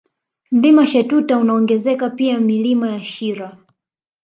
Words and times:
Mlima 0.51 0.85
Shetuta 0.85 1.39
inaongezeka 1.41 2.09
pia 2.09 2.39
Milima 2.39 2.89
ya 2.89 3.03
Shira 3.03 3.57